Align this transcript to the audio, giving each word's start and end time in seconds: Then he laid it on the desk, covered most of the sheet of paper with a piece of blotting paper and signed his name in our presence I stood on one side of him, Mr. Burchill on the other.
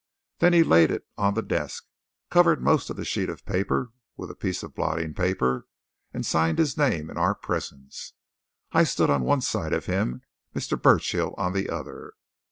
Then 0.39 0.53
he 0.53 0.63
laid 0.63 0.89
it 0.89 1.05
on 1.15 1.35
the 1.35 1.43
desk, 1.43 1.85
covered 2.31 2.59
most 2.59 2.89
of 2.89 2.95
the 2.95 3.05
sheet 3.05 3.29
of 3.29 3.45
paper 3.45 3.91
with 4.17 4.31
a 4.31 4.35
piece 4.35 4.63
of 4.63 4.73
blotting 4.73 5.13
paper 5.13 5.67
and 6.11 6.25
signed 6.25 6.57
his 6.57 6.75
name 6.75 7.11
in 7.11 7.19
our 7.19 7.35
presence 7.35 8.13
I 8.71 8.83
stood 8.83 9.11
on 9.11 9.21
one 9.21 9.41
side 9.41 9.73
of 9.73 9.85
him, 9.85 10.23
Mr. 10.55 10.75
Burchill 10.81 11.35
on 11.37 11.53
the 11.53 11.69
other. 11.69 12.13